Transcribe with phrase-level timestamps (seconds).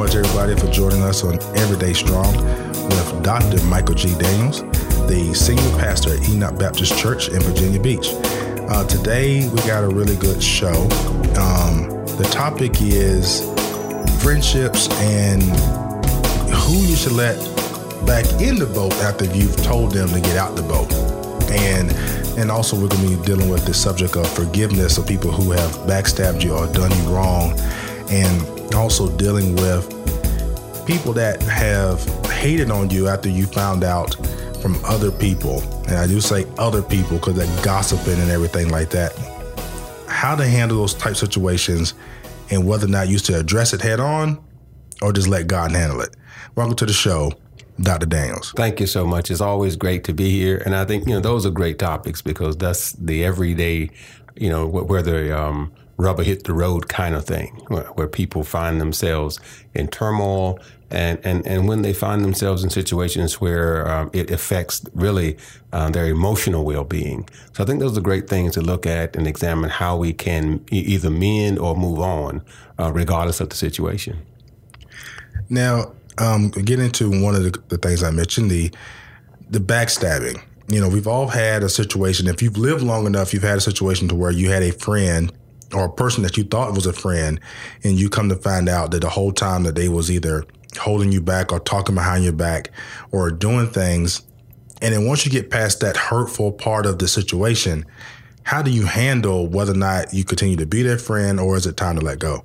[0.00, 3.62] much, everybody, for joining us on Everyday Strong with Dr.
[3.66, 4.08] Michael G.
[4.18, 4.62] Daniels,
[5.10, 8.08] the senior pastor at Enoch Baptist Church in Virginia Beach.
[8.70, 10.72] Uh, today, we got a really good show.
[11.36, 13.42] Um, the topic is
[14.22, 15.42] friendships and
[16.50, 17.36] who you should let
[18.06, 20.90] back in the boat after you've told them to get out the boat.
[21.50, 21.92] And
[22.38, 25.50] and also we're going to be dealing with the subject of forgiveness of people who
[25.50, 27.52] have backstabbed you or done you wrong
[28.08, 29.99] and also dealing with
[30.90, 34.16] people that have hated on you after you found out
[34.60, 35.60] from other people.
[35.86, 39.16] And I do say other people because they're gossiping and everything like that.
[40.08, 41.94] How to handle those type situations
[42.50, 44.42] and whether or not you should address it head on
[45.00, 46.16] or just let God handle it.
[46.56, 47.32] Welcome to the show.
[47.80, 48.06] Dr.
[48.06, 48.52] Daniels.
[48.56, 49.30] Thank you so much.
[49.30, 50.60] It's always great to be here.
[50.66, 53.90] And I think, you know, those are great topics because that's the everyday,
[54.34, 58.42] you know, where the um, rubber hit the road kind of thing, where, where, people
[58.42, 59.38] find themselves
[59.74, 60.58] in turmoil.
[60.90, 65.36] And, and, and when they find themselves in situations where um, it affects really
[65.72, 67.28] uh, their emotional well being.
[67.52, 70.64] So I think those are great things to look at and examine how we can
[70.70, 72.42] either mend or move on,
[72.78, 74.18] uh, regardless of the situation.
[75.48, 78.72] Now, um, get into one of the, the things I mentioned the
[79.48, 80.40] the backstabbing.
[80.68, 82.28] You know, we've all had a situation.
[82.28, 85.32] If you've lived long enough, you've had a situation to where you had a friend
[85.72, 87.40] or a person that you thought was a friend,
[87.84, 90.44] and you come to find out that the whole time that they was either
[90.78, 92.70] holding you back or talking behind your back
[93.10, 94.22] or doing things.
[94.82, 97.84] And then once you get past that hurtful part of the situation,
[98.44, 101.66] how do you handle whether or not you continue to be their friend or is
[101.66, 102.44] it time to let go?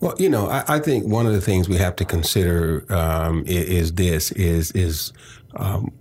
[0.00, 3.44] Well, you know, I, I, think one of the things we have to consider um,
[3.46, 5.12] is, is, this: is is
[5.56, 5.92] um,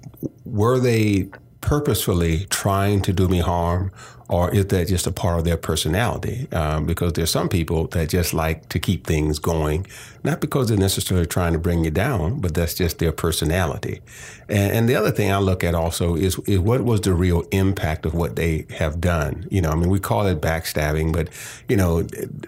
[0.44, 1.30] were they
[1.61, 3.91] purposefully trying to do me harm,
[4.29, 6.48] or is that just a part of their personality?
[6.52, 9.86] Um, because there's some people that just like to keep things going,
[10.23, 14.02] not because they're necessarily trying to bring you down, but that's just their personality.
[14.48, 17.42] And, and the other thing I look at also is, is what was the real
[17.52, 19.48] impact of what they have done?
[19.52, 21.30] You know, I mean, we call it backstabbing, but
[21.67, 22.03] you know,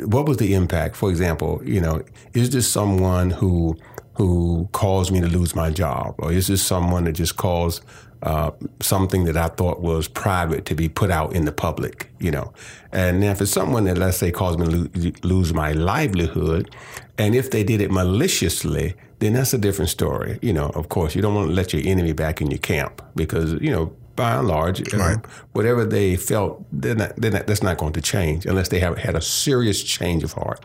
[0.05, 0.95] what was the impact?
[0.95, 2.01] For example, you know,
[2.33, 3.77] is this someone who
[4.17, 7.83] who caused me to lose my job, or is this someone that just caused
[8.23, 12.31] uh, something that I thought was private to be put out in the public, you
[12.31, 12.53] know.
[12.91, 16.73] And if it's someone that, let's say, caused me to lo- lose my livelihood,
[17.17, 20.39] and if they did it maliciously, then that's a different story.
[20.41, 23.01] You know, of course, you don't want to let your enemy back in your camp
[23.15, 25.17] because, you know, by and large, right.
[25.51, 28.97] whatever they felt, they're not, they're not, that's not going to change unless they have
[28.97, 30.61] had a serious change of heart.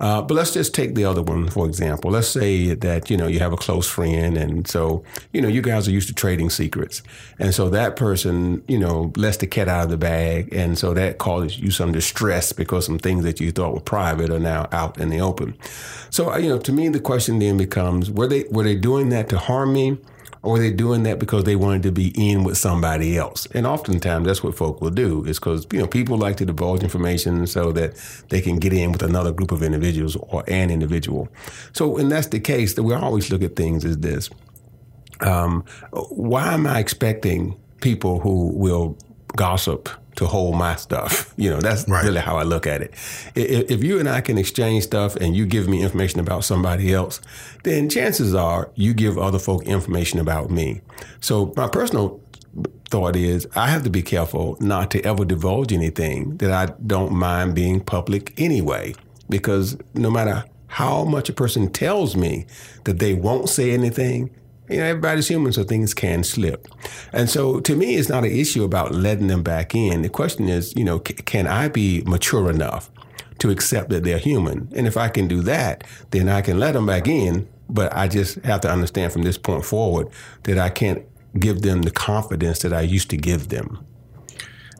[0.00, 2.10] Uh, but let's just take the other one, for example.
[2.10, 5.60] Let's say that, you know, you have a close friend and so, you know, you
[5.60, 7.02] guys are used to trading secrets.
[7.38, 10.52] And so that person, you know, lets the cat out of the bag.
[10.52, 14.30] And so that causes you some distress because some things that you thought were private
[14.30, 15.56] are now out in the open.
[16.10, 19.28] So, you know, to me, the question then becomes, were they, were they doing that
[19.30, 19.98] to harm me?
[20.42, 23.46] Or are they doing that because they wanted to be in with somebody else?
[23.52, 26.82] And oftentimes that's what folk will do is because, you know, people like to divulge
[26.82, 27.94] information so that
[28.28, 31.28] they can get in with another group of individuals or an individual.
[31.72, 34.30] So, and that's the case that we always look at things as this.
[35.20, 35.64] Um,
[36.10, 38.96] why am I expecting people who will
[39.38, 41.26] gossip to hold my stuff.
[41.38, 42.04] You know, that's right.
[42.04, 42.92] really how I look at it.
[43.36, 47.20] If you and I can exchange stuff and you give me information about somebody else,
[47.62, 50.80] then chances are you give other folk information about me.
[51.20, 52.20] So my personal
[52.90, 57.12] thought is I have to be careful not to ever divulge anything that I don't
[57.12, 58.94] mind being public anyway,
[59.28, 62.46] because no matter how much a person tells me
[62.82, 64.30] that they won't say anything,
[64.68, 66.68] you know, everybody's human, so things can slip.
[67.12, 70.02] And so to me, it's not an issue about letting them back in.
[70.02, 72.90] The question is, you know, c- can I be mature enough
[73.38, 74.68] to accept that they're human?
[74.74, 77.48] And if I can do that, then I can let them back in.
[77.70, 80.08] But I just have to understand from this point forward
[80.44, 81.04] that I can't
[81.38, 83.84] give them the confidence that I used to give them.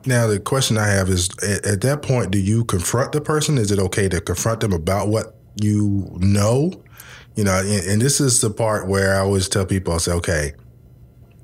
[0.05, 3.57] Now, the question I have is at, at that point, do you confront the person?
[3.57, 6.71] Is it okay to confront them about what you know?
[7.35, 10.11] You know, and, and this is the part where I always tell people, I say,
[10.13, 10.53] okay,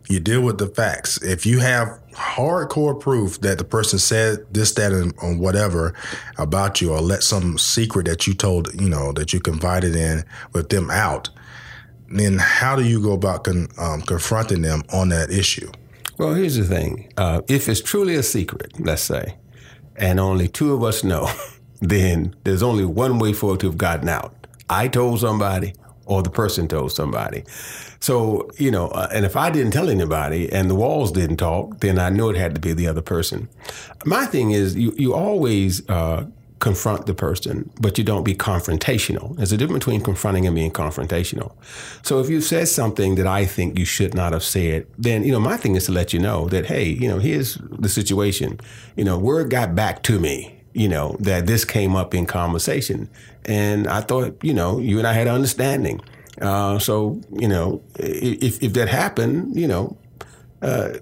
[0.10, 1.22] you deal with the facts.
[1.24, 5.94] If you have hardcore proof that the person said this, that, and, or whatever
[6.38, 10.24] about you, or let some secret that you told, you know, that you confided in
[10.54, 11.30] with them out,
[12.10, 15.72] then how do you go about con, um, confronting them on that issue?
[16.18, 19.36] Well, here's the thing: uh, if it's truly a secret, let's say,
[19.96, 21.30] and only two of us know,
[21.82, 24.45] then there's only one way for it to have gotten out.
[24.70, 25.74] I told somebody,
[26.06, 27.44] or the person told somebody.
[28.00, 31.80] So, you know, uh, and if I didn't tell anybody and the walls didn't talk,
[31.80, 33.50] then I knew it had to be the other person.
[34.06, 36.28] My thing is, you, you always uh,
[36.60, 39.36] confront the person, but you don't be confrontational.
[39.36, 41.54] There's a difference between confronting and being confrontational.
[42.04, 45.32] So if you said something that I think you should not have said, then, you
[45.32, 48.60] know, my thing is to let you know that, hey, you know, here's the situation.
[48.96, 53.10] You know, word got back to me, you know, that this came up in conversation.
[53.46, 56.02] And I thought, you know, you and I had understanding.
[56.42, 59.98] Uh, so, you know, if, if that happened, you know,
[60.62, 60.96] uh,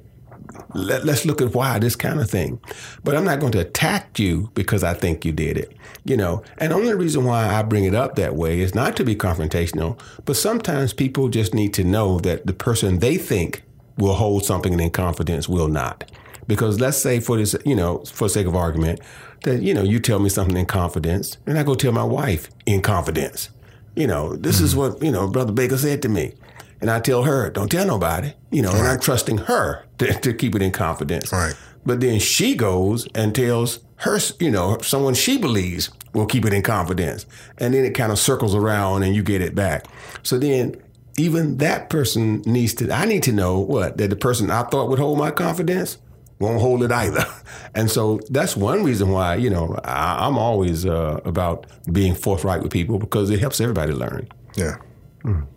[0.76, 2.60] let, us look at why this kind of thing.
[3.04, 5.76] But I'm not going to attack you because I think you did it.
[6.06, 8.96] You know, and the only reason why I bring it up that way is not
[8.98, 13.64] to be confrontational, but sometimes people just need to know that the person they think
[13.98, 16.12] will hold something in confidence will not.
[16.46, 19.00] Because let's say for this, you know, for sake of argument,
[19.44, 22.50] that, you know, you tell me something in confidence and I go tell my wife
[22.66, 23.50] in confidence.
[23.96, 24.66] You know, this mm-hmm.
[24.66, 26.34] is what, you know, Brother Baker said to me.
[26.82, 28.80] And I tell her, don't tell nobody, you know, right.
[28.80, 31.32] and I'm trusting her to, to, keep it in confidence.
[31.32, 31.56] Right.
[31.86, 36.52] But then she goes and tells her, you know, someone she believes will keep it
[36.52, 37.26] in confidence.
[37.58, 39.86] And then it kind of circles around and you get it back.
[40.24, 40.76] So then
[41.18, 43.98] even that person needs to, I need to know what?
[43.98, 45.98] That the person I thought would hold my confidence
[46.44, 47.26] won't hold it either.
[47.76, 52.62] And so that's one reason why, you know, I, am always uh, about being forthright
[52.62, 54.28] with people because it helps everybody learn.
[54.56, 54.78] Yeah.
[55.24, 55.48] Mm.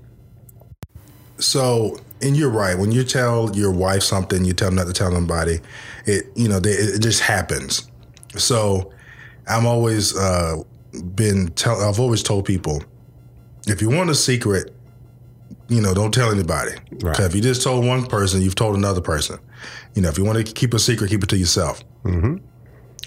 [1.38, 2.78] So, and you're right.
[2.78, 5.60] When you tell your wife something, you tell them not to tell anybody.
[6.06, 7.90] It you know they, it just happens.
[8.36, 8.92] So,
[9.46, 10.62] I'm always uh,
[11.14, 11.80] been tell.
[11.82, 12.82] I've always told people,
[13.66, 14.74] if you want a secret,
[15.68, 16.72] you know, don't tell anybody.
[17.02, 17.18] Right.
[17.20, 19.38] If you just told one person, you've told another person.
[19.94, 21.82] You know, if you want to keep a secret, keep it to yourself.
[22.04, 22.36] Mm-hmm.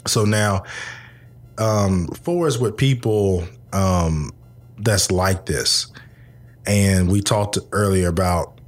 [0.08, 0.64] So now,
[1.58, 4.32] um, for as with people um,
[4.78, 5.92] that's like this,
[6.66, 8.60] and we talked earlier about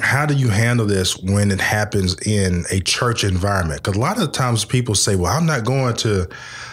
[0.00, 3.82] how do you handle this when it happens in a church environment?
[3.82, 6.28] Because a lot of times people say, well, I'm not going to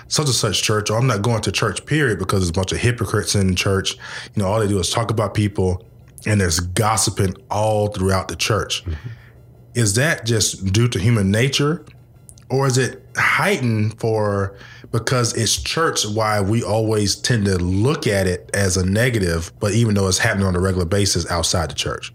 [0.08, 2.72] such and such church, or I'm not going to church, period, because there's a bunch
[2.72, 3.96] of hypocrites in church.
[4.36, 5.84] You know, all they do is talk about people,
[6.26, 8.84] and there's gossiping all throughout the church.
[8.86, 9.10] Mm-hmm.
[9.76, 11.86] Is that just due to human nature?
[12.50, 14.56] Or is it heightened for
[14.92, 19.74] because it's church why we always tend to look at it as a negative, but
[19.74, 22.14] even though it's happening on a regular basis outside the church?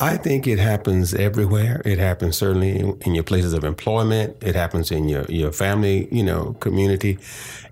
[0.00, 1.82] I think it happens everywhere.
[1.84, 4.36] It happens certainly in your places of employment.
[4.40, 7.18] It happens in your, your family, you know, community,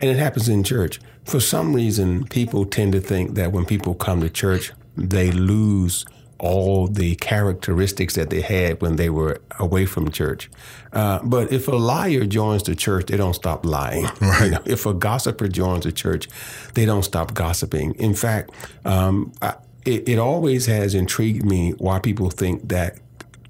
[0.01, 1.01] and it happens in church.
[1.25, 6.05] For some reason, people tend to think that when people come to church, they lose
[6.39, 10.51] all the characteristics that they had when they were away from church.
[10.93, 14.07] Uh, but if a liar joins the church, they don't stop lying.
[14.21, 14.45] Right.
[14.45, 16.29] You know, if a gossiper joins the church,
[16.75, 17.95] they don't stop gossiping.
[17.95, 18.51] In fact,
[18.85, 19.55] um, I,
[19.85, 22.99] it, it always has intrigued me why people think that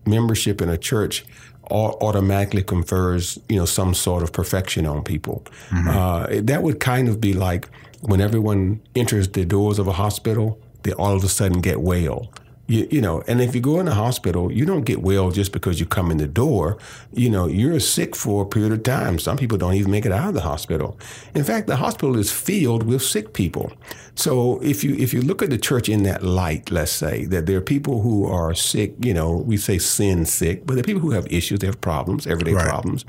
[0.04, 1.24] membership in a church
[1.70, 5.42] automatically confers, you know, some sort of perfection on people.
[5.70, 5.88] Mm-hmm.
[5.88, 7.68] Uh, that would kind of be like
[8.02, 12.30] when everyone enters the doors of a hospital, they all of a sudden get well.
[12.68, 15.52] You, you, know, and if you go in the hospital, you don't get well just
[15.52, 16.78] because you come in the door.
[17.12, 19.20] You know, you're sick for a period of time.
[19.20, 20.98] Some people don't even make it out of the hospital.
[21.34, 23.72] In fact, the hospital is filled with sick people.
[24.16, 27.46] So if you if you look at the church in that light, let's say that
[27.46, 28.94] there are people who are sick.
[28.98, 31.80] You know, we say sin sick, but there are people who have issues, they have
[31.80, 32.66] problems, everyday right.
[32.66, 33.04] problems.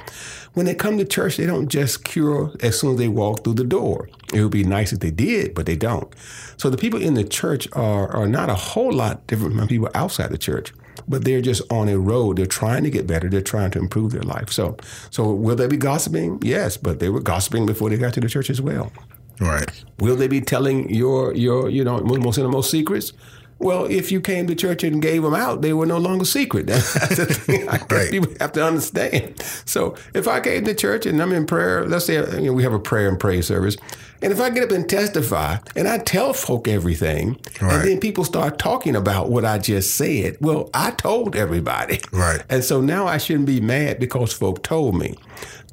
[0.53, 3.55] When they come to church, they don't just cure as soon as they walk through
[3.55, 4.09] the door.
[4.33, 6.13] It would be nice if they did, but they don't.
[6.57, 9.89] So the people in the church are, are not a whole lot different from people
[9.93, 10.73] outside the church,
[11.07, 12.37] but they're just on a road.
[12.37, 13.29] They're trying to get better.
[13.29, 14.51] They're trying to improve their life.
[14.51, 14.77] So,
[15.11, 16.39] so will they be gossiping?
[16.41, 18.91] Yes, but they were gossiping before they got to the church as well.
[19.39, 19.83] Right.
[19.99, 23.13] Will they be telling your your you know most innermost secrets?
[23.59, 26.67] Well, if you came to church and gave them out, they were no longer secret.
[26.67, 28.11] That's the thing I right.
[28.11, 29.41] people have to understand.
[29.65, 32.63] So if I came to church and I'm in prayer, let's say you know, we
[32.63, 33.77] have a prayer and praise service,
[34.21, 37.73] and if I get up and testify and I tell folk everything, right.
[37.73, 41.99] and then people start talking about what I just said, well, I told everybody.
[42.11, 42.43] Right.
[42.49, 45.15] And so now I shouldn't be mad because folk told me.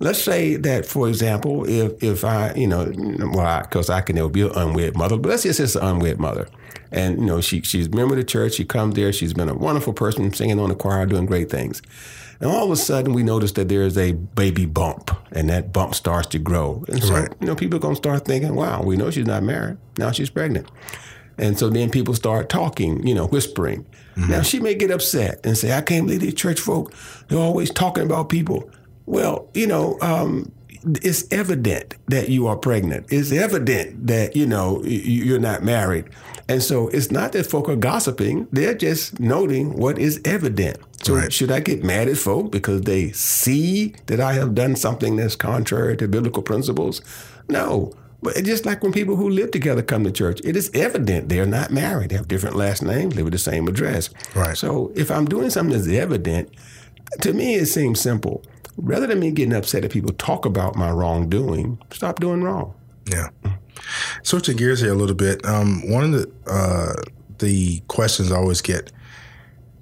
[0.04, 2.92] Let's say that, for example, if if I, you know,
[3.32, 5.76] well, because I, I, can never be an unwed mother, but let's just say it's
[5.76, 6.46] an unwed mother.
[6.92, 8.52] And, you know, she, she's a member of the church.
[8.52, 9.14] She comes there.
[9.14, 11.80] She's been a wonderful person, singing on the choir, doing great things.
[12.38, 15.94] And all of a sudden, we notice that there's a baby bump, and that bump
[15.94, 16.84] starts to grow.
[16.88, 17.32] And so, right.
[17.40, 19.78] you know, people are going to start thinking, wow, we know she's not married.
[19.96, 20.70] Now she's pregnant.
[21.38, 23.86] And so then people start talking, you know, whispering.
[24.16, 24.30] Mm-hmm.
[24.30, 26.92] Now she may get upset and say, I can't believe these church folk,
[27.28, 28.70] they're always talking about people.
[29.06, 30.50] Well, you know, um,
[31.02, 33.06] it's evident that you are pregnant.
[33.10, 36.06] It's evident that you know you're not married,
[36.48, 38.48] and so it's not that folk are gossiping.
[38.52, 40.78] They're just noting what is evident.
[41.02, 41.32] So right.
[41.32, 45.36] should I get mad at folk because they see that I have done something that's
[45.36, 47.02] contrary to biblical principles?
[47.48, 47.92] No.
[48.22, 51.44] But just like when people who live together come to church, it is evident they're
[51.44, 52.08] not married.
[52.08, 54.08] They have different last names, live at the same address.
[54.34, 54.56] Right.
[54.56, 56.48] So if I'm doing something that's evident,
[57.20, 58.42] to me it seems simple.
[58.76, 62.74] Rather than me getting upset if people talk about my wrongdoing, stop doing wrong.
[63.10, 63.28] Yeah.
[64.22, 65.44] Switching gears here a little bit.
[65.46, 66.94] Um, one of the uh,
[67.38, 68.92] the questions I always get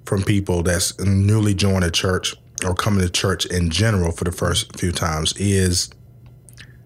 [0.05, 2.35] from people that's newly joined a church
[2.65, 5.89] or coming to church in general for the first few times is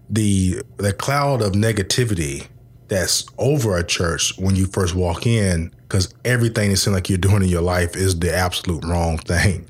[0.08, 2.46] the the cloud of negativity
[2.88, 7.18] that's over a church when you first walk in because everything it seems like you're
[7.18, 9.66] doing in your life is the absolute wrong thing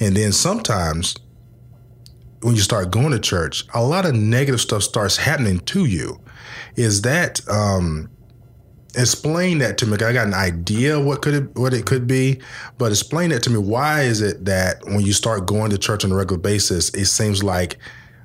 [0.00, 1.16] and then sometimes
[2.46, 6.20] when you start going to church a lot of negative stuff starts happening to you
[6.76, 8.08] is that um
[8.94, 12.40] explain that to me i got an idea what could it what it could be
[12.78, 16.04] but explain that to me why is it that when you start going to church
[16.04, 17.78] on a regular basis it seems like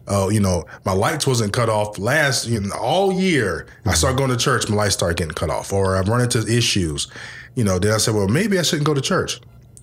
[0.07, 3.67] oh, you know, my lights wasn't cut off last you know, all year.
[3.79, 3.89] Mm-hmm.
[3.89, 6.39] I started going to church, my lights started getting cut off, or I've run into
[6.39, 7.07] issues.
[7.55, 9.39] You know, then I said, well, maybe I shouldn't go to church.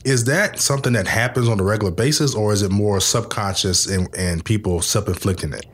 [0.08, 4.08] Is that something that happens on a regular basis, or is it more subconscious and,
[4.16, 5.66] and people self inflicting it?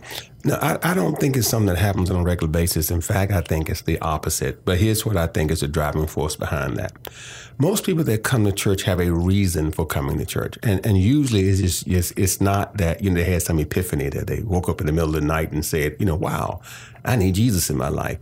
[0.42, 2.90] No, I, I, don't think it's something that happens on a regular basis.
[2.90, 4.64] In fact, I think it's the opposite.
[4.64, 6.92] But here's what I think is the driving force behind that.
[7.58, 10.58] Most people that come to church have a reason for coming to church.
[10.64, 14.08] And, and usually it's just, it's, it's not that, you know, they had some epiphany
[14.08, 16.60] that they woke up in the middle of the night and said, you know, wow,
[17.04, 18.18] I need Jesus in my life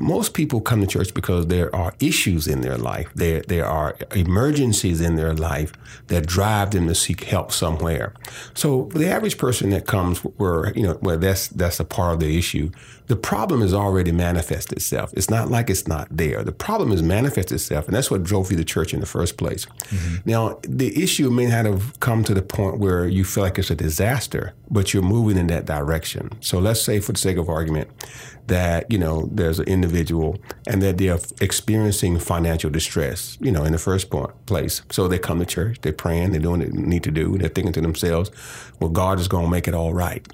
[0.00, 3.10] most people come to church because there are issues in their life.
[3.14, 5.72] There, there are emergencies in their life
[6.06, 8.14] that drive them to seek help somewhere.
[8.54, 12.20] So the average person that comes where, you know, where that's, that's a part of
[12.20, 12.70] the issue,
[13.10, 15.12] the problem has already manifested itself.
[15.14, 16.44] It's not like it's not there.
[16.44, 19.36] The problem has manifested itself, and that's what drove you to church in the first
[19.36, 19.66] place.
[19.66, 20.30] Mm-hmm.
[20.30, 23.68] Now, the issue may not have come to the point where you feel like it's
[23.68, 26.30] a disaster, but you're moving in that direction.
[26.38, 27.90] So let's say, for the sake of argument,
[28.46, 30.36] that you know there's an individual
[30.66, 34.10] and that they're experiencing financial distress you know in the first
[34.46, 37.38] place so they come to church they're praying they're doing what they need to do
[37.38, 38.28] they're thinking to themselves
[38.80, 40.26] well god is going to make it all right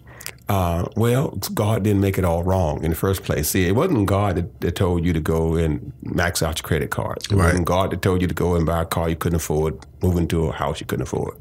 [0.48, 3.48] uh, well, God didn't make it all wrong in the first place.
[3.48, 6.90] See, it wasn't God that, that told you to go and max out your credit
[6.90, 7.26] cards.
[7.26, 7.46] It right.
[7.46, 10.16] wasn't God that told you to go and buy a car you couldn't afford, move
[10.16, 11.36] into a house you couldn't afford.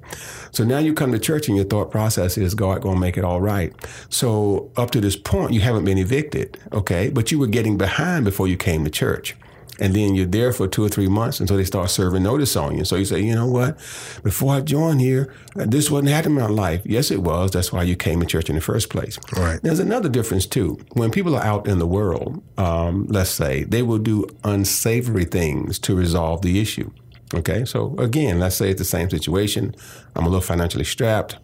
[0.51, 3.15] So now you come to church and your thought process is God going to make
[3.15, 3.73] it all right.
[4.09, 7.09] So up to this point, you haven't been evicted, okay?
[7.09, 9.35] But you were getting behind before you came to church
[9.79, 12.77] and then you're there for two or three months until they start serving notice on
[12.77, 12.85] you.
[12.85, 13.77] So you say, you know what?
[14.23, 16.81] Before I joined here, this wasn't happening in my life.
[16.85, 17.51] Yes, it was.
[17.51, 19.19] That's why you came to church in the first place.
[19.35, 19.59] Right.
[19.61, 20.79] There's another difference too.
[20.93, 25.79] When people are out in the world, um, let's say they will do unsavory things
[25.79, 26.89] to resolve the issue.
[27.33, 27.65] Okay.
[27.65, 29.75] So again, let's say it's the same situation.
[30.15, 31.37] I'm a little financially strapped.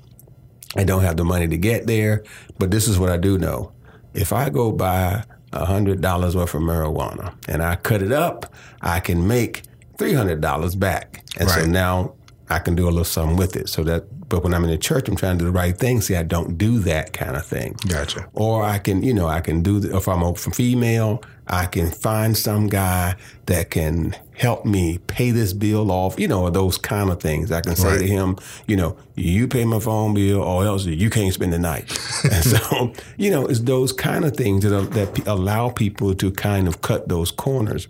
[0.77, 2.23] I don't have the money to get there,
[2.57, 3.73] but this is what I do know.
[4.13, 9.27] If I go buy $100 worth of marijuana and I cut it up, I can
[9.27, 9.63] make
[9.97, 11.23] $300 back.
[11.37, 11.61] And right.
[11.61, 12.13] so now
[12.51, 13.69] I can do a little something with it.
[13.69, 16.01] So that, but when I'm in the church, I'm trying to do the right thing.
[16.01, 17.77] See, I don't do that kind of thing.
[17.87, 18.27] Gotcha.
[18.33, 21.89] Or I can, you know, I can do, the, if I'm a female, I can
[21.89, 23.15] find some guy
[23.45, 27.53] that can help me pay this bill off, you know, those kind of things.
[27.53, 27.99] I can say right.
[27.99, 31.59] to him, you know, you pay my phone bill or else you can't spend the
[31.59, 31.89] night.
[32.31, 36.31] and so, you know, it's those kind of things that, are, that allow people to
[36.31, 37.87] kind of cut those corners.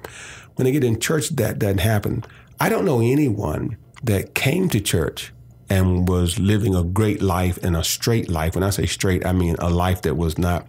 [0.55, 2.23] When they get in church, that doesn't happen.
[2.59, 5.33] I don't know anyone that came to church
[5.69, 8.55] and was living a great life and a straight life.
[8.55, 10.67] When I say straight, I mean a life that was not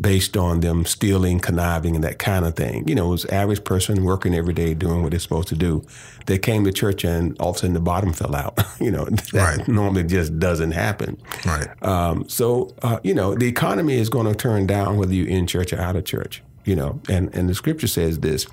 [0.00, 2.88] based on them stealing, conniving, and that kind of thing.
[2.88, 5.84] You know, it was average person working every day doing what they're supposed to do.
[6.26, 8.58] They came to church and all of a sudden the bottom fell out.
[8.80, 9.68] you know, that right.
[9.68, 11.20] normally just doesn't happen.
[11.44, 11.68] Right.
[11.84, 15.46] Um, so, uh, you know, the economy is going to turn down whether you're in
[15.46, 16.42] church or out of church.
[16.64, 18.46] You know, and, and the scripture says this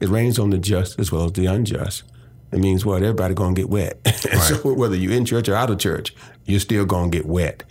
[0.00, 2.04] it rains on the just as well as the unjust.
[2.50, 3.02] It means what?
[3.02, 3.98] Everybody going to get wet.
[4.28, 4.40] Right.
[4.40, 6.14] so whether you're in church or out of church,
[6.44, 7.62] you're still going to get wet.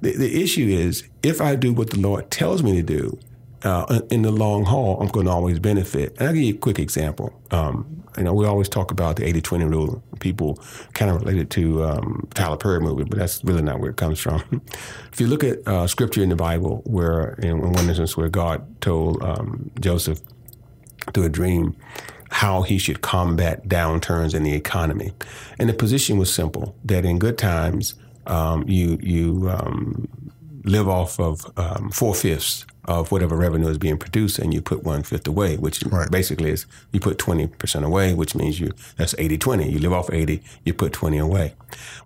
[0.00, 3.18] The, the issue is if I do what the Lord tells me to do,
[3.64, 6.14] uh, in the long haul, I'm going to always benefit.
[6.18, 7.32] And I'll give you a quick example.
[7.50, 10.02] Um, you know, we always talk about the 80-20 rule.
[10.20, 10.62] People
[10.92, 14.20] kind of related to um, Tyler Perry movie, but that's really not where it comes
[14.20, 14.42] from.
[15.12, 18.80] if you look at uh, scripture in the Bible, where in one instance where God
[18.80, 20.20] told um, Joseph
[21.12, 21.76] through a dream
[22.34, 25.12] how he should combat downturns in the economy,
[25.58, 27.94] and the position was simple: that in good times,
[28.26, 30.08] um, you you um,
[30.64, 34.82] live off of um, four fifths of whatever revenue is being produced, and you put
[34.82, 36.10] one fifth away, which right.
[36.10, 39.70] basically is you put twenty percent away, which means you that's 80-20.
[39.70, 41.54] You live off eighty, you put twenty away.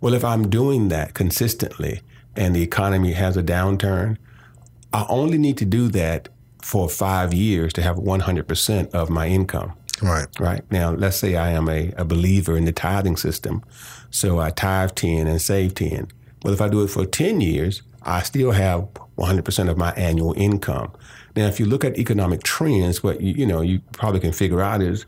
[0.03, 2.03] Well, if I'm doing that consistently,
[2.37, 4.19] and the economy has a downturn,
[4.93, 6.29] I only need to do that
[6.63, 9.73] for five years to have 100% of my income.
[10.03, 10.29] Right.
[10.39, 10.71] Right.
[10.71, 13.63] Now, let's say I am a, a believer in the tithing system.
[14.11, 16.09] So I tithe 10 and save 10.
[16.43, 18.89] Well, if I do it for 10 years, I still have
[19.19, 20.93] 100% of my annual income.
[21.37, 24.61] Now, if you look at economic trends, what you, you know you probably can figure
[24.63, 25.05] out is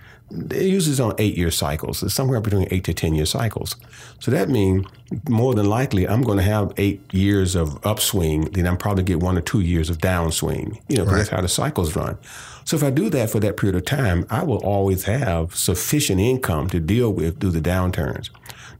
[0.50, 2.02] it uses on eight year cycles.
[2.02, 3.75] It's somewhere between eight to 10 year cycles.
[4.21, 4.87] So that means
[5.28, 9.19] more than likely I'm going to have eight years of upswing, then I'm probably get
[9.21, 11.16] one or two years of downswing, you know, right.
[11.16, 12.16] that's how the cycles run.
[12.64, 16.21] So if I do that for that period of time, I will always have sufficient
[16.21, 18.30] income to deal with through the downturns.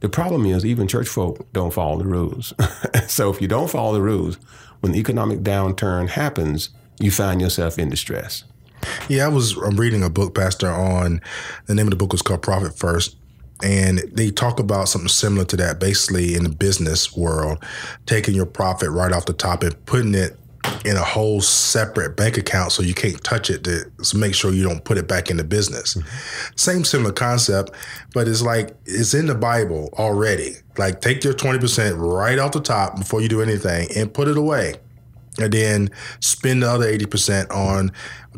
[0.01, 2.53] The problem is even church folk don't follow the rules.
[3.07, 4.37] so if you don't follow the rules,
[4.81, 8.43] when the economic downturn happens, you find yourself in distress.
[9.07, 11.21] Yeah, I was I'm reading a book, Pastor, on
[11.67, 13.15] the name of the book was called Profit First.
[13.63, 17.63] And they talk about something similar to that, basically in the business world,
[18.07, 20.35] taking your profit right off the top and putting it
[20.85, 24.63] in a whole separate bank account so you can't touch it to make sure you
[24.63, 25.95] don't put it back in the business.
[25.95, 26.55] Mm-hmm.
[26.55, 27.71] Same similar concept,
[28.13, 30.55] but it's like it's in the Bible already.
[30.77, 34.37] Like take your 20% right off the top before you do anything and put it
[34.37, 34.75] away
[35.39, 35.89] and then
[36.19, 37.91] spend the other 80% on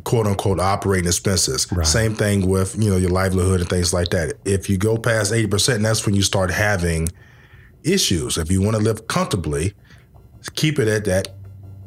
[0.03, 1.71] quote unquote operating expenses.
[1.71, 1.85] Right.
[1.85, 4.33] Same thing with, you know, your livelihood and things like that.
[4.45, 7.09] If you go past 80%, that's when you start having
[7.83, 8.37] issues.
[8.37, 9.73] If you want to live comfortably,
[10.55, 11.29] keep it at that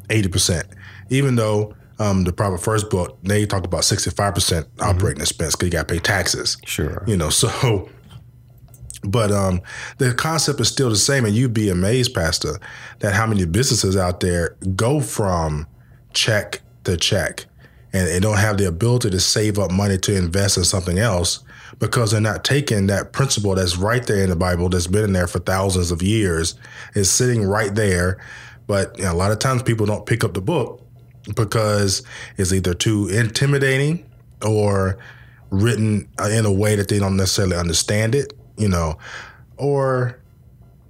[0.08, 0.64] 80%.
[1.10, 5.22] Even though um, the Profit First book, they talk about 65% operating mm-hmm.
[5.22, 6.58] expense because you got to pay taxes.
[6.64, 7.04] Sure.
[7.06, 7.88] You know, so
[9.06, 9.62] but um,
[9.98, 12.58] the concept is still the same, and you'd be amazed, Pastor,
[13.00, 15.66] that how many businesses out there go from
[16.12, 17.46] check to check,
[17.92, 21.40] and they don't have the ability to save up money to invest in something else
[21.78, 25.12] because they're not taking that principle that's right there in the Bible, that's been in
[25.12, 26.54] there for thousands of years,
[26.94, 28.18] is sitting right there.
[28.66, 30.82] But you know, a lot of times people don't pick up the book
[31.34, 32.02] because
[32.36, 34.04] it's either too intimidating
[34.44, 34.98] or
[35.50, 38.98] written uh, in a way that they don't necessarily understand it you know,
[39.56, 40.18] or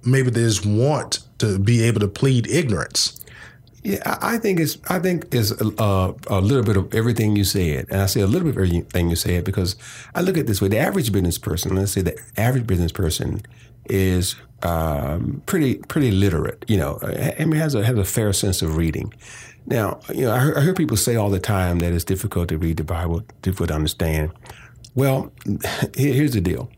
[0.03, 3.19] maybe they just want to be able to plead ignorance.
[3.83, 7.85] Yeah, I think it's I think it's a, a, little bit of everything you said,
[7.89, 9.75] and I say a little bit of everything you said because
[10.13, 13.43] I look at this way: the average business person, let's say the average business person
[13.85, 16.63] is um, pretty pretty literate.
[16.67, 16.99] You know,
[17.39, 19.13] I mean has a has a fair sense of reading.
[19.65, 22.47] Now, you know, I hear, I hear people say all the time that it's difficult
[22.49, 24.31] to read the Bible, difficult to understand.
[24.95, 25.31] Well,
[25.95, 26.69] here's the deal: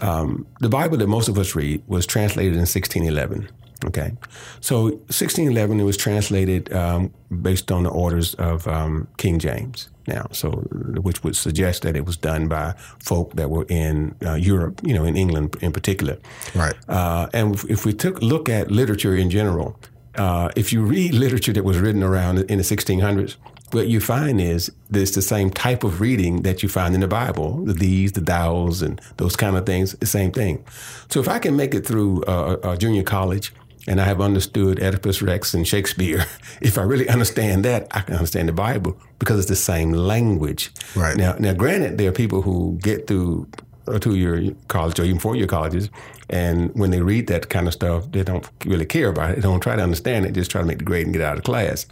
[0.00, 3.48] um, the Bible that most of us read was translated in 1611.
[3.86, 4.12] Okay,
[4.60, 9.88] so 1611 it was translated um, based on the orders of um, King James.
[10.08, 14.34] Now, so which would suggest that it was done by folk that were in uh,
[14.34, 16.18] Europe, you know, in England in particular.
[16.54, 16.74] Right.
[16.88, 19.78] Uh, and if, if we took look at literature in general,
[20.14, 23.36] uh, if you read literature that was written around in the 1600s,
[23.72, 27.08] what you find is it's the same type of reading that you find in the
[27.08, 30.64] Bible, the these, the thous, and those kind of things, the same thing.
[31.10, 33.52] So if I can make it through a junior college
[33.86, 36.26] and I have understood Oedipus Rex and Shakespeare,
[36.60, 40.72] if I really understand that, I can understand the Bible because it's the same language.
[40.94, 41.16] Right.
[41.16, 43.48] Now, now granted, there are people who get through
[43.86, 45.90] a two-year college or even four-year colleges
[46.28, 49.36] and when they read that kind of stuff, they don't really care about it.
[49.36, 51.38] They don't try to understand it, just try to make the grade and get out
[51.38, 51.86] of class.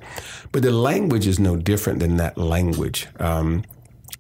[0.51, 3.07] But the language is no different than that language.
[3.21, 3.65] Um,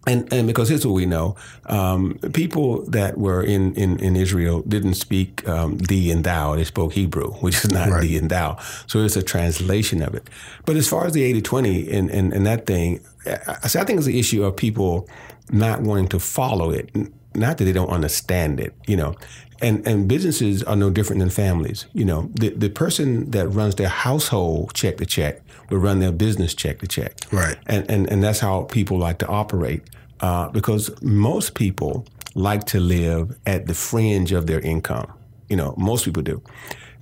[0.07, 1.37] and, and because here's what we know
[1.67, 6.65] um, people that were in, in, in Israel didn't speak um, thee and thou, they
[6.65, 8.03] spoke Hebrew, which is not right.
[8.03, 8.59] thee and thou.
[8.87, 10.29] So it's a translation of it.
[10.67, 13.99] But as far as the 80 20 and, and, and that thing, I, I think
[13.99, 15.09] it's the issue of people
[15.51, 16.91] not wanting to follow it
[17.35, 19.15] not that they don't understand it, you know.
[19.61, 21.87] And and businesses are no different than families.
[21.93, 25.41] You know, the the person that runs their household check to check
[25.71, 27.19] will run their business check to check.
[27.33, 27.57] Right.
[27.67, 29.83] And and and that's how people like to operate
[30.21, 35.13] uh, because most people like to live at the fringe of their income.
[35.49, 36.43] You know, most people do.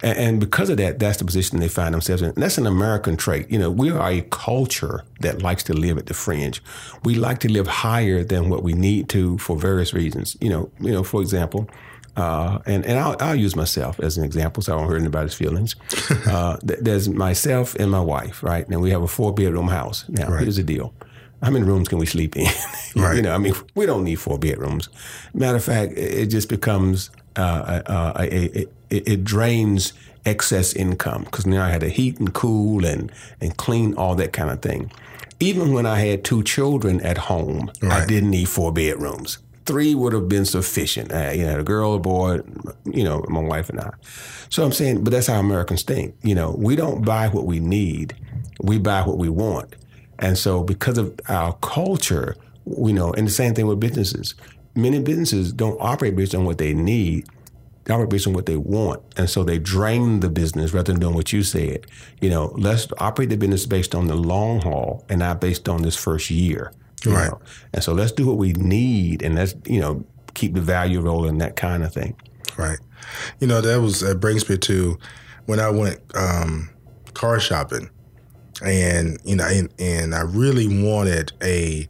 [0.02, 2.30] And, and because of that, that's the position they find themselves in.
[2.30, 3.50] And that's an American trait.
[3.50, 6.62] You know, we are a culture that likes to live at the fringe.
[7.04, 10.36] We like to live higher than what we need to for various reasons.
[10.40, 11.68] You know, you know, for example,
[12.16, 15.34] uh, and and I'll, I'll, use myself as an example, so I won't hurt anybody's
[15.34, 15.76] feelings.
[16.26, 18.66] Uh, there's myself and my wife, right?
[18.68, 20.04] And we have a four bedroom house.
[20.08, 20.42] Now, right.
[20.42, 20.94] here's the deal:
[21.42, 22.46] how many rooms can we sleep in?
[22.96, 23.16] right.
[23.16, 24.88] You know, I mean, we don't need four bedrooms.
[25.34, 29.92] Matter of fact, it just becomes uh, a, a, it, it drains
[30.24, 34.32] excess income because now I had to heat and cool and and clean all that
[34.32, 34.92] kind of thing.
[35.40, 38.02] Even when I had two children at home, right.
[38.02, 39.38] I didn't need four bedrooms.
[39.64, 41.12] Three would have been sufficient.
[41.12, 42.40] Uh, you know, a girl, a boy,
[42.84, 43.92] you know, my wife and I.
[44.48, 46.14] So I'm saying, but that's how Americans think.
[46.22, 48.16] You know, we don't buy what we need,
[48.60, 49.76] we buy what we want.
[50.18, 54.34] And so because of our culture, you know, and the same thing with businesses.
[54.74, 57.28] Many businesses don't operate based on what they need
[57.84, 59.02] they operate based on what they want.
[59.16, 61.86] And so they drain the business rather than doing what you said.
[62.20, 65.82] You know, let's operate the business based on the long haul and not based on
[65.82, 66.72] this first year.
[67.10, 67.30] Right.
[67.30, 67.40] Know?
[67.72, 71.38] And so let's do what we need and let's, you know, keep the value rolling,
[71.38, 72.16] that kind of thing.
[72.56, 72.78] Right.
[73.40, 74.98] You know, that was, that brings me to
[75.46, 76.70] when I went um,
[77.14, 77.90] car shopping
[78.64, 81.88] and, you know, and, and I really wanted a,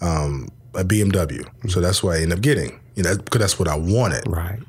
[0.00, 1.46] um, a BMW.
[1.70, 4.26] So that's what I ended up getting, you know, because that's what I wanted.
[4.26, 4.60] Right.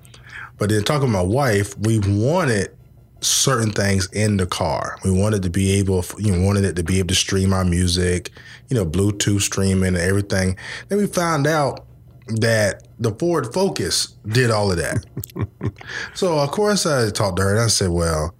[0.58, 2.75] But then talking to my wife, we wanted
[3.26, 4.98] certain things in the car.
[5.04, 7.66] We wanted to be able, you know, wanted it to be able to stream our
[7.66, 8.32] music,
[8.70, 10.58] you know, Bluetooth streaming and everything.
[10.90, 11.86] Then we found out
[12.28, 15.06] that the Ford Focus did all of that.
[16.14, 18.34] so of course I talked to her and I said, well,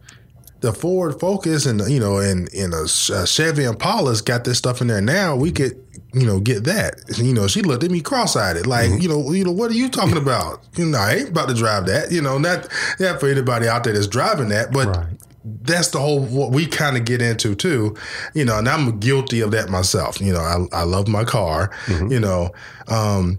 [0.62, 4.82] the Ford Focus and you know and and a, a Chevy Impala's got this stuff
[4.82, 5.36] in there now.
[5.36, 5.80] We could
[6.16, 6.96] you know, get that.
[7.18, 9.02] You know, she looked at me cross-eyed, like, mm-hmm.
[9.02, 10.64] you know, you know, what are you talking about?
[10.78, 12.10] You know, I ain't about to drive that.
[12.10, 15.08] You know, not not for anybody out there that's driving that, but right.
[15.44, 17.98] that's the whole what we kind of get into too.
[18.34, 20.22] You know, and I'm guilty of that myself.
[20.22, 21.72] You know, I, I love my car.
[21.88, 22.12] Mm-hmm.
[22.14, 22.50] You know,
[22.88, 23.38] um,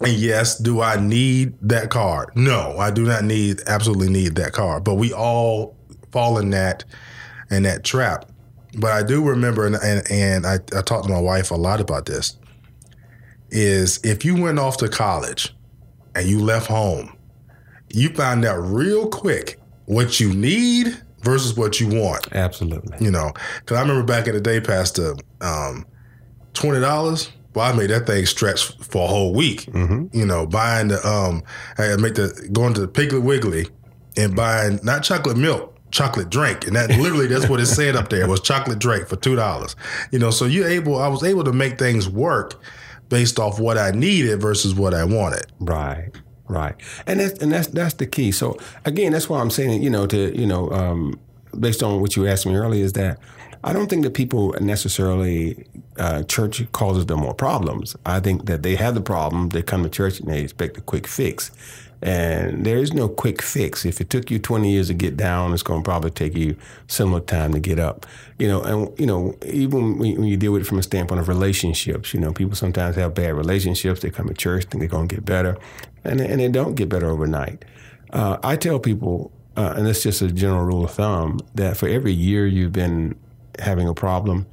[0.00, 2.32] and yes, do I need that car?
[2.34, 4.80] No, I do not need absolutely need that car.
[4.80, 5.76] But we all
[6.12, 6.86] fall in that
[7.50, 8.24] in that trap.
[8.78, 11.80] But I do remember, and, and, and I, I talked to my wife a lot
[11.80, 12.36] about this,
[13.50, 15.54] is if you went off to college
[16.14, 17.16] and you left home,
[17.90, 22.28] you find out real quick what you need versus what you want.
[22.32, 22.96] Absolutely.
[23.00, 25.86] You know, because I remember back in the day, Pastor, um,
[26.52, 27.30] twenty dollars.
[27.54, 29.62] Well, I made that thing stretch for a whole week.
[29.62, 30.16] Mm-hmm.
[30.16, 31.42] You know, buying the um,
[31.78, 33.66] I make the going to the Piggly Wiggly
[34.16, 38.08] and buying not chocolate milk, chocolate drink, and that literally that's what it said up
[38.08, 39.76] there was chocolate drink for two dollars.
[40.10, 42.60] You know, so you able I was able to make things work
[43.08, 45.46] based off what I needed versus what I wanted.
[45.60, 46.10] Right.
[46.48, 46.74] Right.
[47.06, 48.32] And that's and that's that's the key.
[48.32, 51.20] So again, that's why I'm saying, you know, to you know, um,
[51.58, 53.18] based on what you asked me earlier, is that
[53.64, 55.66] I don't think that people necessarily
[55.98, 57.96] uh, church causes them more problems.
[58.06, 60.80] I think that they have the problem, they come to church and they expect a
[60.80, 61.50] quick fix.
[62.00, 63.84] And there is no quick fix.
[63.84, 66.56] If it took you 20 years to get down, it's going to probably take you
[66.86, 68.06] similar time to get up.
[68.38, 71.28] You know, and, you know, even when, you deal with it from a standpoint of
[71.28, 74.00] relationships, you know, people sometimes have bad relationships.
[74.00, 75.58] They come to church, think they're going to get better,
[76.04, 77.64] and, and they don't get better overnight.
[78.10, 81.88] Uh, I tell people, uh, and it's just a general rule of thumb, that for
[81.88, 83.18] every year you've been
[83.58, 84.46] having a problem,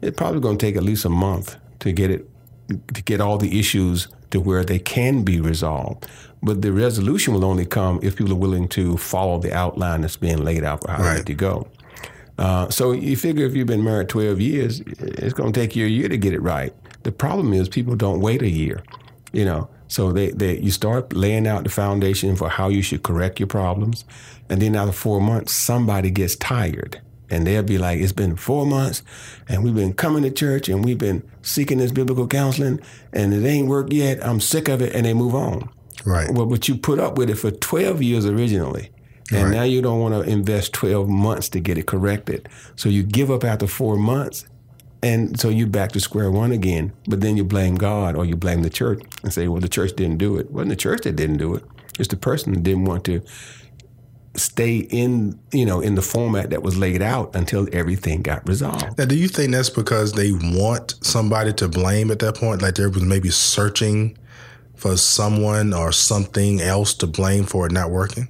[0.00, 2.28] it's probably going to take at least a month to get it,
[2.94, 6.06] to get all the issues to where they can be resolved.
[6.42, 10.16] But the resolution will only come if people are willing to follow the outline that's
[10.16, 11.24] being laid out for how right.
[11.24, 11.68] to go.
[12.38, 15.86] Uh, so you figure if you've been married 12 years, it's going to take you
[15.86, 16.74] a year to get it right.
[17.04, 18.82] The problem is people don't wait a year,
[19.32, 19.68] you know.
[19.88, 23.46] So they, they you start laying out the foundation for how you should correct your
[23.46, 24.04] problems,
[24.48, 27.00] and then after four months, somebody gets tired,
[27.32, 29.02] and they'll be like, "It's been four months,
[29.48, 32.78] and we've been coming to church, and we've been seeking this biblical counseling,
[33.12, 34.24] and it ain't worked yet.
[34.24, 35.68] I'm sick of it," and they move on.
[36.04, 36.30] Right.
[36.30, 38.90] Well, but you put up with it for 12 years originally.
[39.30, 39.52] And right.
[39.52, 42.48] now you don't want to invest 12 months to get it corrected.
[42.76, 44.46] So you give up after four months.
[45.02, 46.92] And so you're back to square one again.
[47.08, 49.96] But then you blame God or you blame the church and say, well, the church
[49.96, 50.46] didn't do it.
[50.46, 51.64] It wasn't the church that didn't do it.
[51.98, 53.22] It's the person that didn't want to
[54.34, 58.96] stay in, you know, in the format that was laid out until everything got resolved.
[58.98, 62.62] Now, do you think that's because they want somebody to blame at that point?
[62.62, 64.16] Like there was maybe searching
[64.82, 68.28] for someone or something else to blame for it not working?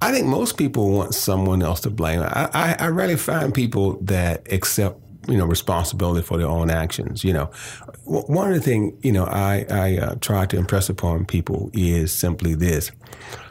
[0.00, 2.20] I think most people want someone else to blame.
[2.22, 7.22] I, I, I rarely find people that accept you know responsibility for their own actions.
[7.22, 7.50] You know,
[8.04, 12.12] one of the things you know I I uh, try to impress upon people is
[12.12, 12.90] simply this: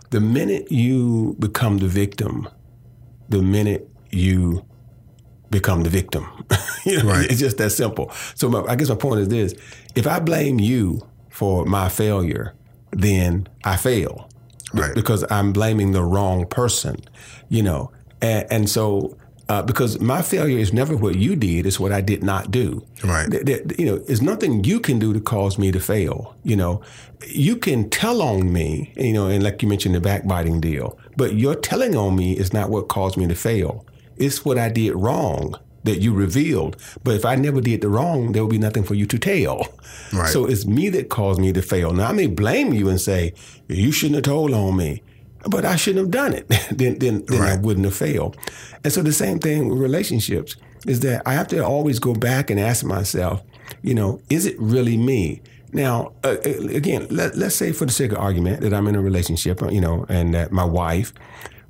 [0.10, 2.48] the minute you become the victim,
[3.30, 4.66] the minute you
[5.52, 6.28] become the victim.
[6.86, 7.30] you know, right.
[7.30, 8.12] It's just that simple.
[8.36, 9.54] So my, I guess my point is this:
[9.96, 12.56] if I blame you for my failure,
[12.92, 14.30] then I fail.
[14.74, 14.94] Right.
[14.94, 16.98] Because I'm blaming the wrong person,
[17.50, 17.92] you know.
[18.22, 19.18] And, and so
[19.50, 22.86] Uh, because my failure is never what you did; it's what I did not do.
[23.04, 23.30] Right.
[23.30, 26.36] Th- th- you know, there's nothing you can do to cause me to fail.
[26.44, 26.82] You know,
[27.28, 28.94] you can tell on me.
[28.96, 31.00] You know, and like you mentioned, the backbiting deal.
[31.18, 33.86] But your telling on me is not what caused me to fail.
[34.18, 36.78] It's what I did wrong that you revealed.
[37.04, 39.68] But if I never did the wrong, there would be nothing for you to tell.
[40.14, 40.30] Right.
[40.30, 41.92] So it's me that caused me to fail.
[41.94, 43.34] Now I may blame you and say
[43.68, 45.02] you shouldn't have told on me,
[45.50, 46.48] but I shouldn't have done it.
[46.72, 48.38] then then, then I wouldn't have failed.
[48.84, 52.50] And so the same thing with relationships is that I have to always go back
[52.50, 53.44] and ask myself,
[53.82, 55.42] you know, is it really me?
[55.72, 59.02] Now, uh, again, let, let's say for the sake of argument that I'm in a
[59.02, 61.14] relationship, you know, and that my wife,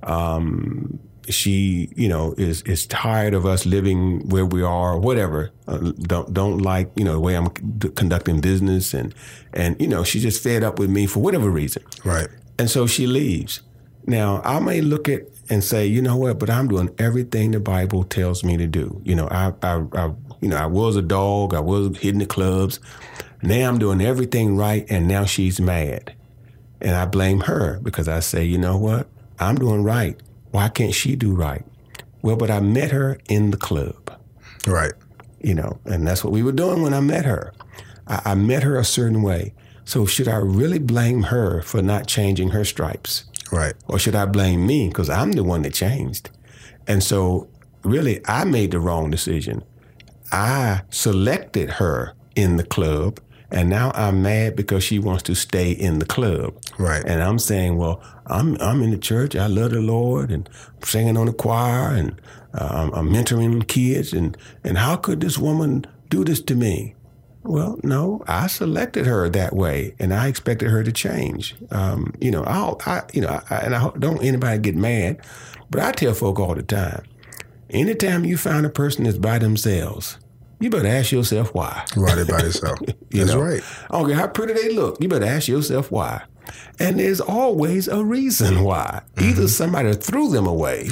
[0.03, 5.51] um, she, you know, is is tired of us living where we are, or whatever.
[5.67, 9.13] Uh, don't don't like, you know, the way I'm c- conducting business, and
[9.53, 11.83] and you know, she's just fed up with me for whatever reason.
[12.03, 12.29] Right.
[12.57, 13.61] And so she leaves.
[14.09, 17.59] Now, I may look at and say, you know what, but I'm doing everything the
[17.59, 19.01] Bible tells me to do.
[19.05, 22.25] You know, I, I, I you know, I was a dog, I was hitting the
[22.25, 22.79] clubs.
[23.41, 26.13] Now I'm doing everything right, and now she's mad.
[26.81, 29.07] And I blame her because I say, you know what,
[29.39, 30.19] I'm doing right.
[30.51, 31.63] Why can't she do right?
[32.21, 34.11] Well, but I met her in the club
[34.67, 34.93] Right.
[35.41, 37.53] you know, and that's what we were doing when I met her.
[38.07, 39.53] I, I met her a certain way.
[39.85, 43.23] So should I really blame her for not changing her stripes?
[43.51, 43.73] Right.
[43.87, 46.29] Or should I blame me because I'm the one that changed?
[46.87, 47.47] And so
[47.83, 49.63] really I made the wrong decision.
[50.31, 53.19] I selected her in the club
[53.51, 56.53] and now I'm mad because she wants to stay in the club.
[56.77, 57.03] Right.
[57.03, 59.35] And I'm saying, well, I'm I'm in the church.
[59.35, 62.21] I love the Lord and I'm singing on the choir and
[62.53, 64.13] uh, I'm, I'm mentoring kids.
[64.13, 66.95] And and how could this woman do this to me?
[67.49, 71.55] Well, no, I selected her that way, and I expected her to change.
[71.71, 75.19] Um, you know, I'll, I, you know, I, and I don't anybody get mad,
[75.71, 77.05] but I tell folk all the time.
[77.71, 80.19] Anytime you find a person that's by themselves,
[80.59, 81.85] you better ask yourself why.
[81.95, 82.77] Right by itself.
[83.11, 83.41] You That's know?
[83.41, 83.63] right.
[83.89, 85.01] I don't care how pretty they look.
[85.01, 86.21] You better ask yourself why.
[86.79, 89.01] And there's always a reason why.
[89.17, 89.45] Either mm-hmm.
[89.47, 90.89] somebody threw them away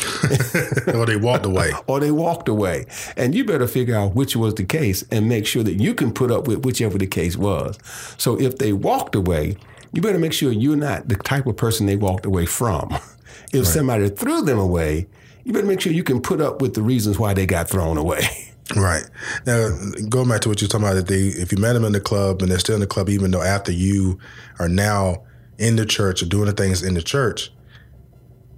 [0.93, 1.71] or they walked away.
[1.87, 2.85] or they walked away.
[3.15, 6.11] And you better figure out which was the case and make sure that you can
[6.11, 7.77] put up with whichever the case was.
[8.17, 9.57] So if they walked away,
[9.93, 12.97] you better make sure you're not the type of person they walked away from.
[13.53, 15.07] If somebody threw them away,
[15.45, 17.97] you better make sure you can put up with the reasons why they got thrown
[17.97, 18.47] away.
[18.75, 19.03] Right.
[19.45, 19.69] Now,
[20.09, 22.01] going back to what you're talking about, that they, if you met them in the
[22.01, 24.19] club and they're still in the club, even though after you
[24.59, 25.23] are now
[25.57, 27.51] in the church or doing the things in the church,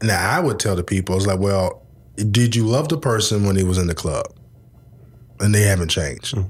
[0.02, 1.86] now I would tell the people, it's like, well,
[2.16, 4.26] did you love the person when he was in the club?
[5.40, 6.36] And they haven't changed.
[6.36, 6.44] Hmm.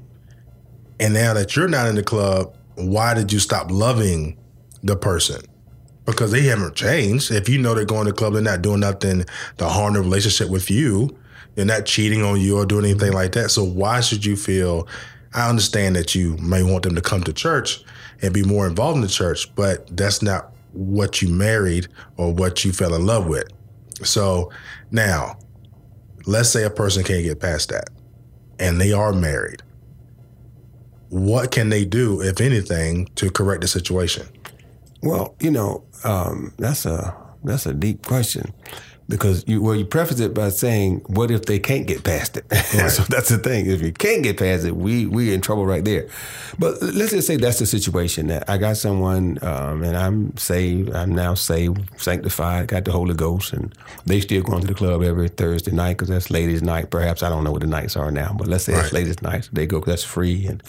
[1.00, 4.38] And now that you're not in the club, why did you stop loving
[4.84, 5.42] the person?
[6.06, 7.32] Because they haven't changed.
[7.32, 9.26] If you know they're going to the club, they're not doing nothing
[9.58, 11.16] to harm the relationship with you.
[11.56, 13.52] They're not cheating on you or doing anything like that.
[13.52, 14.88] So why should you feel?
[15.34, 17.84] I understand that you may want them to come to church
[18.22, 22.64] and be more involved in the church, but that's not what you married or what
[22.64, 23.48] you fell in love with.
[24.04, 24.52] So
[24.92, 25.38] now,
[26.26, 27.90] let's say a person can't get past that
[28.60, 29.62] and they are married.
[31.10, 34.28] What can they do, if anything, to correct the situation?
[35.02, 38.54] Well, you know, um, that's a that's a deep question
[39.10, 42.45] because you well you preface it by saying what if they can't get past it?
[42.89, 43.65] So that's the thing.
[43.65, 46.08] If you can't get past it we we in trouble right there.
[46.58, 50.91] But let's just say that's the situation that i got someone um, and i'm saved.
[50.93, 53.74] I'm now saved sanctified got the holy ghost and
[54.06, 56.89] they still going to the club every thursday night because that's ladies night.
[56.91, 58.93] Perhaps i don't know what the nights are now but let's say it's Right.
[58.93, 59.50] ladies night.
[59.52, 60.62] They go that's free and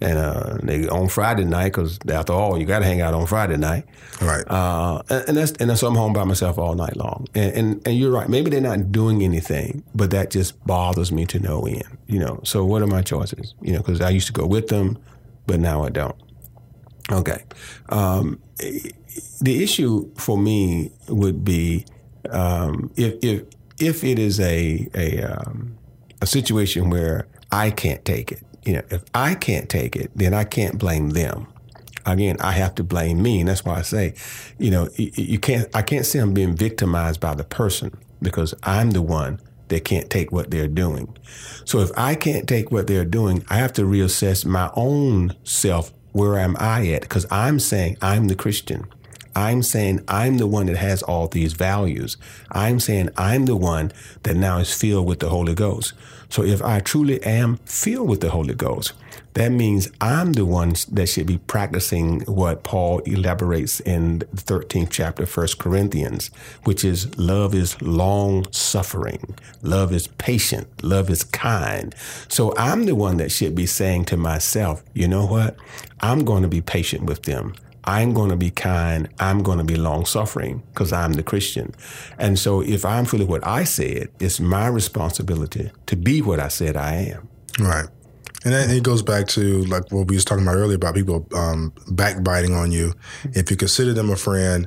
[0.00, 3.26] and uh, they on friday night because after all you got to hang out on
[3.26, 3.84] friday night.
[4.20, 4.44] Right.
[4.48, 7.26] uh, and, and that's and so I'm home by myself all night long.
[7.34, 8.28] And, and and you're right.
[8.28, 11.98] Maybe they're not doing anything, but that just bothers me to no end.
[12.06, 12.40] You know.
[12.44, 13.54] So what are my choices?
[13.60, 14.98] You know, because I used to go with them,
[15.46, 16.16] but now I don't.
[17.10, 17.44] Okay.
[17.88, 18.40] Um,
[19.40, 21.84] the issue for me would be
[22.30, 23.44] um, if if
[23.78, 25.76] if it is a a um,
[26.20, 28.42] a situation where I can't take it.
[28.64, 31.48] You know, if I can't take it, then I can't blame them
[32.06, 34.14] again, I have to blame me, and that's why I say,
[34.58, 35.68] you know, you, can't.
[35.74, 40.10] I can't say I'm being victimized by the person because I'm the one that can't
[40.10, 41.16] take what they're doing.
[41.64, 45.92] So if I can't take what they're doing, I have to reassess my own self.
[46.12, 47.02] Where am I at?
[47.02, 48.86] Because I'm saying I'm the Christian.
[49.34, 52.18] I'm saying I'm the one that has all these values.
[52.50, 53.92] I'm saying I'm the one
[54.24, 55.94] that now is filled with the Holy Ghost.
[56.28, 58.92] So if I truly am filled with the Holy Ghost,
[59.34, 64.90] that means I'm the one that should be practicing what Paul elaborates in the 13th
[64.90, 66.30] chapter, 1 Corinthians,
[66.64, 71.94] which is love is long suffering, love is patient, love is kind.
[72.28, 75.56] So I'm the one that should be saying to myself, you know what?
[76.00, 77.54] I'm going to be patient with them.
[77.84, 79.08] I'm going to be kind.
[79.18, 81.74] I'm going to be long suffering because I'm the Christian.
[82.18, 86.48] And so if I'm fully what I said, it's my responsibility to be what I
[86.48, 87.28] said I am.
[87.58, 87.88] Right.
[88.44, 91.26] And then it goes back to like what we was talking about earlier about people
[91.34, 92.92] um, backbiting on you.
[93.32, 94.66] If you consider them a friend,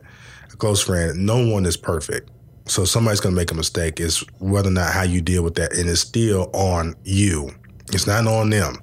[0.51, 2.29] a close friend, no one is perfect.
[2.67, 3.99] So somebody's going to make a mistake.
[3.99, 7.51] It's whether or not how you deal with that, and it's still on you.
[7.93, 8.79] It's not on them.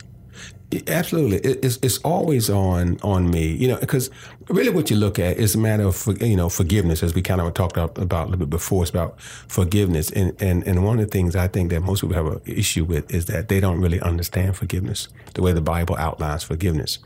[0.87, 4.09] Absolutely, it's it's always on on me, you know, because
[4.48, 7.40] really what you look at is a matter of you know forgiveness, as we kind
[7.40, 8.83] of talked about, a little bit before.
[8.83, 12.16] It's about forgiveness, and and and one of the things I think that most people
[12.16, 15.96] have an issue with is that they don't really understand forgiveness the way the Bible
[15.96, 16.98] outlines forgiveness.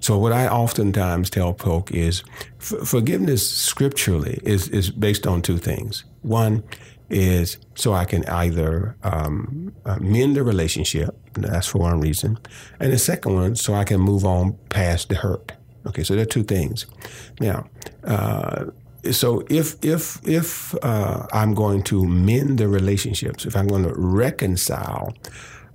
[0.00, 2.22] So what I oftentimes tell folk is
[2.60, 6.04] f- forgiveness scripturally is is based on two things.
[6.22, 6.62] One
[7.10, 12.38] is so I can either um, uh, mend the relationship, that's for one reason,
[12.80, 15.52] and the second one, so I can move on past the hurt.
[15.86, 16.86] Okay, so there are two things.
[17.40, 17.66] Now,
[18.04, 18.66] uh,
[19.10, 23.92] so if if if uh, I'm going to mend the relationships, if I'm going to
[23.94, 25.14] reconcile,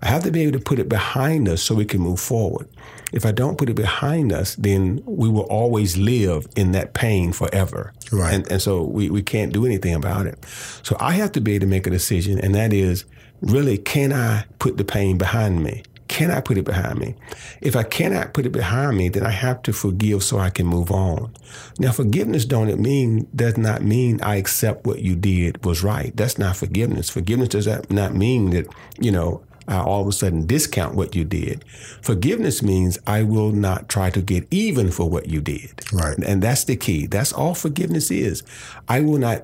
[0.02, 2.68] I have to be able to put it behind us so we can move forward.
[3.14, 7.32] If I don't put it behind us, then we will always live in that pain
[7.32, 7.94] forever.
[8.12, 8.34] Right.
[8.34, 10.44] And, and so we, we can't do anything about it.
[10.84, 13.06] So I have to be able to make a decision, and that is
[13.42, 15.84] really, can I put the pain behind me?
[16.18, 17.14] Can I put it behind me?
[17.62, 20.66] If I cannot put it behind me, then I have to forgive so I can
[20.66, 21.32] move on.
[21.78, 26.18] Now, forgiveness don't it mean does not mean I accept what you did was right.
[26.18, 27.08] That's not forgiveness.
[27.08, 28.66] Forgiveness does not mean that
[29.00, 31.64] you know I all of a sudden discount what you did.
[32.02, 35.84] Forgiveness means I will not try to get even for what you did.
[35.94, 36.18] Right.
[36.18, 37.06] And that's the key.
[37.06, 38.42] That's all forgiveness is.
[38.88, 39.44] I will not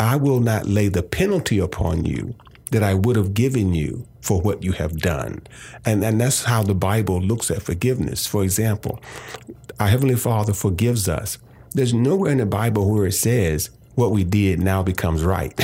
[0.00, 2.34] I will not lay the penalty upon you
[2.70, 5.42] that I would have given you for what you have done.
[5.84, 8.26] And and that's how the Bible looks at forgiveness.
[8.26, 9.00] For example,
[9.78, 11.38] our Heavenly Father forgives us.
[11.72, 15.54] There's nowhere in the Bible where it says what we did now becomes right.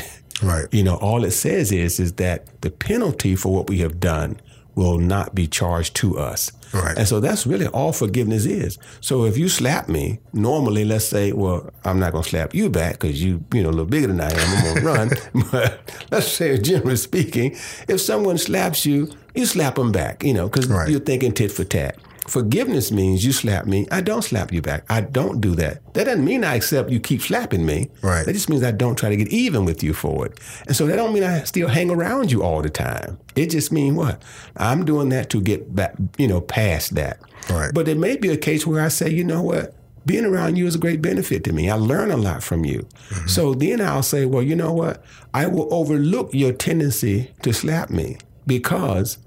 [0.42, 0.66] Right.
[0.72, 4.40] You know, all it says is is that the penalty for what we have done
[4.74, 6.50] will not be charged to us.
[6.72, 6.96] Right.
[6.96, 8.78] And so that's really all forgiveness is.
[9.02, 12.70] So if you slap me, normally let's say, well, I'm not going to slap you
[12.70, 14.56] back because you, you know, a little bigger than I am.
[14.56, 15.10] I'm going to run.
[15.52, 17.56] But let's say, generally speaking,
[17.88, 20.88] if someone slaps you, you slap them back, you know, because Right.
[20.88, 21.96] you're thinking tit for tat.
[22.28, 24.84] Forgiveness means you slap me, I don't slap you back.
[24.88, 25.94] I don't do that.
[25.94, 27.90] That doesn't mean I accept you keep slapping me.
[28.00, 28.24] Right.
[28.24, 30.38] That just means I don't try to get even with you for it.
[30.66, 33.18] And so that don't mean I still hang around you all the time.
[33.34, 34.22] It just means what?
[34.56, 37.18] I'm doing that to get back, you know, past that.
[37.50, 37.72] Right.
[37.74, 39.74] But it may be a case where I say, you know what?
[40.06, 41.70] Being around you is a great benefit to me.
[41.70, 42.86] I learn a lot from you.
[43.08, 43.26] Mm-hmm.
[43.28, 45.04] So then I'll say, well, you know what?
[45.34, 49.18] I will overlook your tendency to slap me because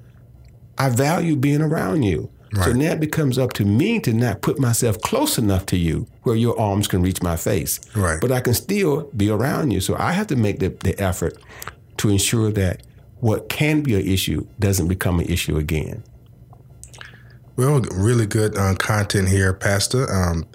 [0.78, 2.30] I value being around you.
[2.54, 2.76] So Right.
[2.76, 6.36] now it becomes up to me to not put myself close enough to you where
[6.36, 7.80] your arms can reach my face.
[7.96, 8.20] Right.
[8.22, 9.82] But I can still be around you.
[9.82, 11.38] So I have to make the, the effort
[11.98, 12.84] to ensure that
[13.20, 16.04] what can be an issue doesn't become an issue again.
[17.58, 20.12] Well, really good uh, content here, Pastor.
[20.12, 20.46] Um,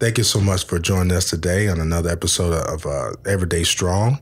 [0.00, 4.20] thank you so much for joining us today on another episode of uh, Everyday Strong.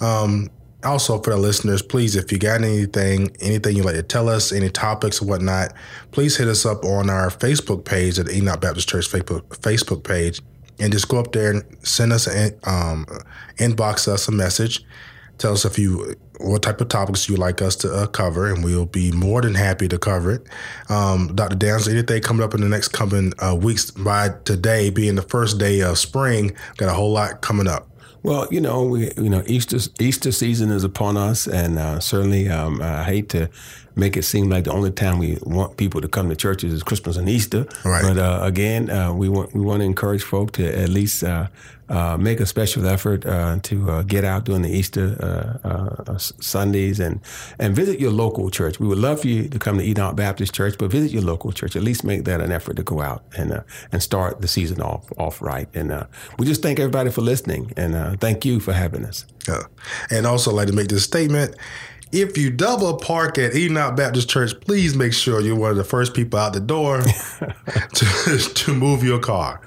[0.00, 0.50] Um,
[0.84, 4.52] also, for the listeners, please, if you got anything, anything you'd like to tell us,
[4.52, 5.72] any topics or whatnot,
[6.10, 10.40] please hit us up on our Facebook page at Enoch Baptist Church Facebook page,
[10.78, 13.06] and just go up there and send us an um,
[13.58, 14.84] inbox us a message.
[15.38, 18.64] Tell us if you what type of topics you'd like us to uh, cover, and
[18.64, 20.46] we'll be more than happy to cover it.
[20.88, 21.56] Um, Dr.
[21.56, 23.90] Downs, anything coming up in the next coming uh, weeks?
[23.90, 27.88] By today being the first day of spring, got a whole lot coming up.
[28.22, 32.48] Well, you know, we you know Easter Easter season is upon us, and uh, certainly
[32.48, 33.48] um, I hate to
[33.96, 36.82] make it seem like the only time we want people to come to churches is
[36.82, 37.66] Christmas and Easter.
[37.84, 38.02] Right.
[38.02, 41.48] But uh, again, uh, we want we want to encourage folk to at least uh,
[41.92, 46.18] uh, make a special effort uh, to uh, get out during the Easter uh, uh,
[46.18, 47.20] Sundays and
[47.58, 48.80] and visit your local church.
[48.80, 51.52] We would love for you to come to Enoch Baptist Church, but visit your local
[51.52, 51.76] church.
[51.76, 54.80] At least make that an effort to go out and uh, and start the season
[54.80, 55.68] off off right.
[55.74, 56.06] And uh,
[56.38, 59.26] we just thank everybody for listening, and uh, thank you for having us.
[59.46, 59.64] Uh,
[60.10, 61.56] and also, I'd like to make this statement.
[62.12, 65.84] If you double park at Enoch Baptist Church, please make sure you're one of the
[65.84, 67.00] first people out the door
[67.94, 69.62] to, to move your car.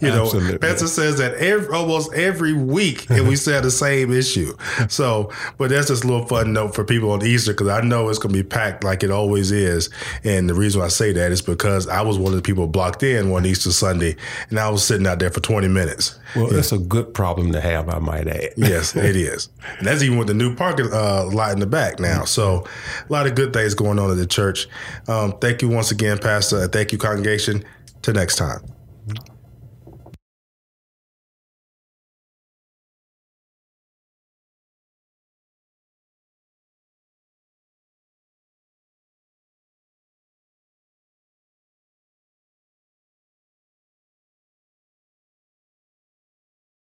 [0.00, 0.58] You know, Absolutely.
[0.58, 4.56] Pastor says that every, almost every week, and we say the same issue.
[4.88, 8.08] So, but that's just a little fun note for people on Easter because I know
[8.08, 9.90] it's going to be packed like it always is.
[10.24, 13.02] And the reason I say that is because I was one of the people blocked
[13.02, 14.16] in one Easter Sunday,
[14.48, 16.18] and I was sitting out there for 20 minutes.
[16.34, 18.50] Well, that's a good problem to have, I might add.
[18.56, 19.48] Yes, it is.
[19.78, 22.24] And that's even with the new parking uh, lot in the back now.
[22.24, 22.66] So,
[23.08, 24.68] a lot of good things going on at the church.
[25.08, 26.66] Um, thank you once again, Pastor.
[26.68, 27.64] Thank you, congregation.
[28.02, 28.79] Till next time.